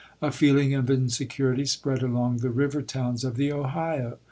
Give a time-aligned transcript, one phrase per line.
[0.19, 4.17] A feeling of insecurity spread along the river towns of the Ohio.